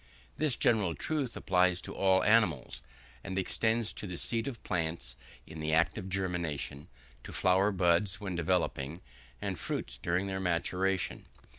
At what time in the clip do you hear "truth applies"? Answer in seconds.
0.95-1.79